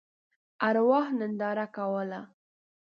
ارواح 0.67 1.07
ننداره 1.19 1.65
کوله. 1.75 2.21